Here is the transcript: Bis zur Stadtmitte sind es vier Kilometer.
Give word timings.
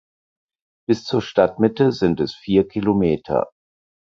Bis 0.87 1.03
zur 1.05 1.21
Stadtmitte 1.21 1.91
sind 1.91 2.19
es 2.21 2.33
vier 2.33 2.67
Kilometer. 2.67 3.51